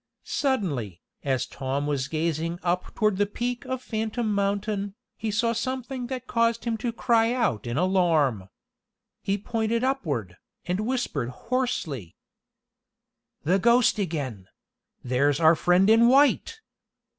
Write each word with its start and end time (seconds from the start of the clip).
Suddenly, 0.23 0.99
as 1.23 1.45
Tom 1.45 1.85
was 1.85 2.07
gazing 2.07 2.57
up 2.63 2.95
toward 2.95 3.17
the 3.17 3.27
peak 3.27 3.65
of 3.65 3.83
Phantom 3.83 4.33
Mountain, 4.33 4.95
he 5.15 5.29
saw 5.29 5.53
something 5.53 6.07
that 6.07 6.25
caused 6.25 6.65
him 6.65 6.75
to 6.77 6.91
cry 6.91 7.31
out 7.33 7.67
in 7.67 7.77
alarm. 7.77 8.49
He 9.21 9.37
pointed 9.37 9.83
upward, 9.83 10.37
and 10.65 10.87
whispered 10.87 11.29
hoarsely: 11.29 12.15
"The 13.43 13.59
ghost 13.59 13.99
again! 13.99 14.47
There's 15.03 15.39
our 15.39 15.53
friend 15.53 15.87
in 15.87 16.07
white!" 16.07 16.61